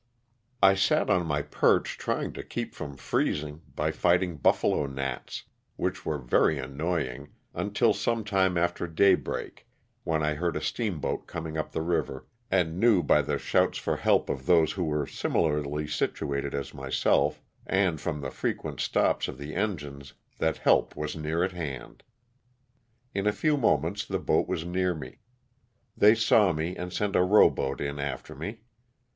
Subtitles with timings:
[0.63, 5.43] I sat on my perch trying to keep from freezing by fighting buffalo gnats,
[5.75, 9.67] which were very annoying, until some time after daybreak
[10.03, 13.77] when 1 heard a steam boat coming up the river and knew by the shouts
[13.77, 19.27] for help of those who were similarly situated as myself, and from the frequent stops
[19.27, 21.35] of the engines that help LOSS OF THE SULTANA.
[21.35, 22.03] 131 was near at hand.
[23.13, 25.19] In a few moments the boat was near me.
[25.95, 28.61] They saw me and sent a row boat in after me.